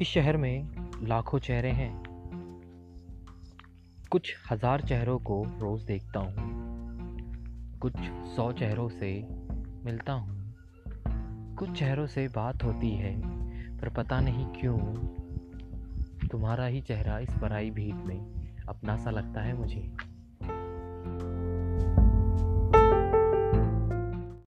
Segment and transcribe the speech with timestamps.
[0.00, 0.68] इस शहर में
[1.02, 2.02] लाखों चेहरे हैं।
[4.10, 6.36] कुछ हज़ार चेहरों को रोज़ देखता हूँ।
[7.78, 7.92] कुछ
[8.36, 9.28] सौ चेहरों से
[9.84, 10.54] मिलता हूँ।
[11.54, 13.20] कुछ चेहरों से बात होती है,
[13.78, 14.78] पर पता नहीं क्यों।
[16.28, 19.96] तुम्हारा ही चेहरा इस बड़ाई भीड़ में अपना सा लगता है मुझे।